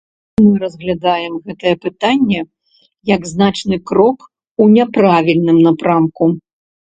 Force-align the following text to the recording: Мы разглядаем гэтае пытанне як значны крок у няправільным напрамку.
Мы 0.43 0.51
разглядаем 0.61 1.33
гэтае 1.49 1.73
пытанне 1.83 2.39
як 3.11 3.21
значны 3.33 3.79
крок 3.91 4.19
у 4.65 4.69
няправільным 4.75 5.57
напрамку. 5.69 6.25